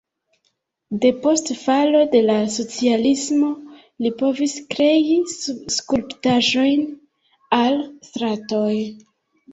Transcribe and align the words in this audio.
Depost 1.01 1.49
falo 1.63 1.99
de 2.13 2.21
la 2.29 2.37
socialismo 2.53 3.49
li 4.05 4.13
povis 4.23 4.55
krei 4.73 5.05
skulptaĵojn 5.77 6.91
al 7.63 7.79
stratoj. 8.11 8.73